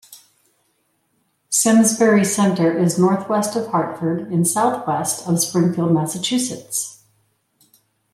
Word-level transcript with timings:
Simsbury 1.51 2.25
Center 2.25 2.75
is 2.75 2.97
northwest 2.97 3.55
of 3.55 3.67
Hartford 3.67 4.31
and 4.33 4.47
southwest 4.47 5.27
of 5.27 5.39
Springfield, 5.39 5.91
Massachusetts. 5.93 7.03